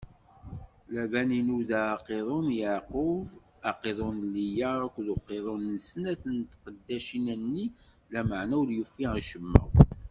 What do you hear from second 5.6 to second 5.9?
n